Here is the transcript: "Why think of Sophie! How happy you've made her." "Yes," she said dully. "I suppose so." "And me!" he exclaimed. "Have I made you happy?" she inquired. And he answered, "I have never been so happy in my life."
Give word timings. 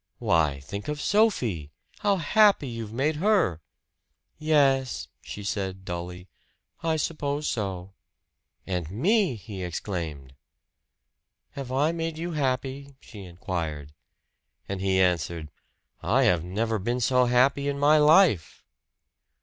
"Why 0.17 0.59
think 0.61 0.87
of 0.87 0.99
Sophie! 0.99 1.69
How 1.99 2.15
happy 2.15 2.67
you've 2.67 2.91
made 2.91 3.17
her." 3.17 3.61
"Yes," 4.39 5.07
she 5.21 5.43
said 5.43 5.85
dully. 5.85 6.27
"I 6.81 6.95
suppose 6.95 7.47
so." 7.47 7.93
"And 8.65 8.89
me!" 8.89 9.35
he 9.35 9.63
exclaimed. 9.63 10.33
"Have 11.51 11.71
I 11.71 11.91
made 11.91 12.17
you 12.17 12.31
happy?" 12.31 12.95
she 12.99 13.25
inquired. 13.25 13.93
And 14.67 14.81
he 14.81 14.99
answered, 14.99 15.51
"I 16.01 16.23
have 16.23 16.43
never 16.43 16.79
been 16.79 16.99
so 16.99 17.25
happy 17.25 17.67
in 17.67 17.77
my 17.77 17.99
life." 17.99 18.63